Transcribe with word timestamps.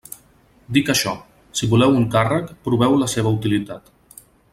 Dic 0.77 0.87
això: 0.93 1.11
si 1.59 1.69
voleu 1.73 1.93
un 1.99 2.07
càrrec, 2.15 2.49
proveu 2.69 2.97
la 3.03 3.11
seua 3.15 3.35
utilitat. 3.41 3.93